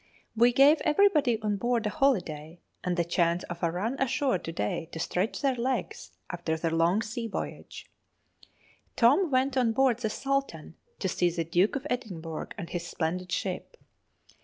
[0.35, 4.51] We gave everybody on board a holiday, and the chance of a run ashore to
[4.51, 7.85] day to stretch their legs after their long sea voyage.
[8.95, 13.31] Tom went on board the 'Sultan' to see the Duke of Edinburgh and his splendid
[13.31, 13.77] ship.